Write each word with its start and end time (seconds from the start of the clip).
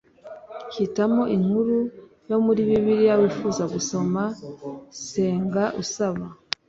Hitamo 0.75 1.23
inkuru 1.35 1.77
yo 2.29 2.37
muri 2.45 2.61
bibiliya 2.69 3.15
wifuza 3.21 3.63
gusoma 3.73 4.21
senga 5.09 5.63
usaba 5.81 6.25